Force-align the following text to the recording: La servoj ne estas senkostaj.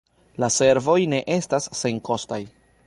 La 0.43 0.47
servoj 0.55 0.95
ne 1.13 1.21
estas 1.37 1.71
senkostaj. 1.83 2.43